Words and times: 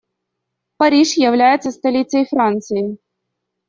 Париж 0.77 1.15
является 1.17 1.69
столицей 1.69 2.25
Франции. 2.25 2.97